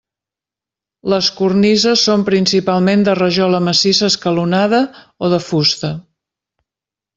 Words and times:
Les 1.13 1.27
cornises 1.41 2.05
són 2.09 2.23
principalment 2.29 3.05
de 3.09 3.15
rajola 3.21 3.61
massissa 3.67 4.09
escalonada 4.15 4.83
o 5.29 5.33
de 5.37 5.43
fusta. 5.53 5.95